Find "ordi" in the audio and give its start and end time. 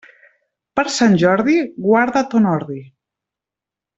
2.57-2.79